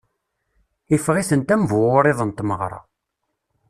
Iffeɣ-itent 0.95 1.53
am 1.53 1.63
bu 1.69 1.77
wuṛiḍ 1.83 2.19
n 2.23 2.31
tmeɣṛa. 2.31 2.81